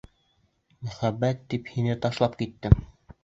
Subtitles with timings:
[0.87, 2.81] Мөхәббәт тип һине ташлап киттем...